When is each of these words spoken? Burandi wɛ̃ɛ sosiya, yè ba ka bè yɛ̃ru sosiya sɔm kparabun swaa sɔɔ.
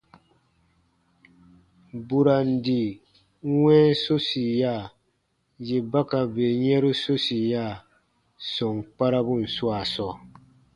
Burandi 2.07 2.81
wɛ̃ɛ 3.61 3.83
sosiya, 4.05 4.75
yè 5.67 5.77
ba 5.91 6.01
ka 6.09 6.19
bè 6.33 6.45
yɛ̃ru 6.65 6.91
sosiya 7.05 7.63
sɔm 8.51 8.75
kparabun 8.95 9.43
swaa 9.55 9.83
sɔɔ. 9.93 10.13